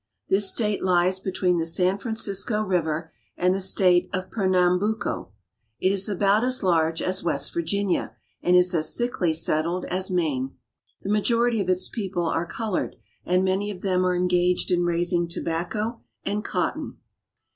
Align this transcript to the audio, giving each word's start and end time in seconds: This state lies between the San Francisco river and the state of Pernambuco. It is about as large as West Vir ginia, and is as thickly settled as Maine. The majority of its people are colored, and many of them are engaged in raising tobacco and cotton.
This 0.29 0.49
state 0.51 0.81
lies 0.83 1.19
between 1.19 1.59
the 1.59 1.65
San 1.67 1.99
Francisco 1.99 2.63
river 2.63 3.11
and 3.37 3.53
the 3.53 3.61
state 3.61 4.09
of 4.11 4.31
Pernambuco. 4.31 5.31
It 5.79 5.91
is 5.91 6.09
about 6.09 6.43
as 6.43 6.63
large 6.63 7.03
as 7.03 7.23
West 7.23 7.53
Vir 7.53 7.61
ginia, 7.61 8.15
and 8.41 8.55
is 8.55 8.73
as 8.73 8.95
thickly 8.95 9.31
settled 9.31 9.85
as 9.85 10.09
Maine. 10.09 10.57
The 11.03 11.11
majority 11.11 11.61
of 11.61 11.69
its 11.69 11.87
people 11.87 12.25
are 12.25 12.47
colored, 12.47 12.95
and 13.27 13.45
many 13.45 13.69
of 13.69 13.81
them 13.81 14.03
are 14.03 14.15
engaged 14.15 14.71
in 14.71 14.85
raising 14.85 15.27
tobacco 15.27 16.01
and 16.25 16.43
cotton. 16.43 16.97